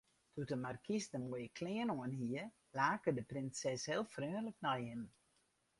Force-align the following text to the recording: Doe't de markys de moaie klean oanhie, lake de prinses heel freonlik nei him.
Doe't 0.37 0.45
de 0.51 0.55
markys 0.61 1.07
de 1.11 1.19
moaie 1.25 1.49
klean 1.59 1.93
oanhie, 1.97 2.41
lake 2.79 3.15
de 3.19 3.23
prinses 3.31 3.87
heel 3.91 4.05
freonlik 4.15 4.57
nei 4.67 4.79
him. 4.89 5.03